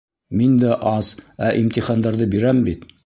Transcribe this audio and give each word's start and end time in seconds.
Мин 0.39 0.53
дә 0.63 0.77
ас, 0.91 1.11
ә 1.49 1.51
имтихандарҙы 1.59 2.29
бирәм 2.33 2.65
бит. 2.71 2.91